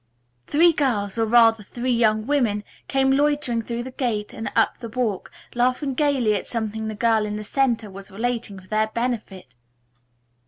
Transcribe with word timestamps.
Three 0.47 0.73
girls, 0.73 1.19
or 1.19 1.27
rather 1.27 1.61
three 1.61 1.91
young 1.91 2.25
women, 2.25 2.63
came 2.87 3.11
loitering 3.11 3.61
through 3.61 3.83
the 3.83 3.91
gate 3.91 4.33
and 4.33 4.51
up 4.55 4.79
the 4.79 4.89
walk, 4.89 5.29
laughing 5.53 5.93
gayly 5.93 6.33
at 6.33 6.47
something 6.47 6.87
the 6.87 6.95
girl 6.95 7.23
in 7.23 7.35
the 7.35 7.43
center 7.43 7.87
was 7.87 8.09
relating 8.09 8.59
for 8.59 8.67
their 8.67 8.87
benefit. 8.87 9.53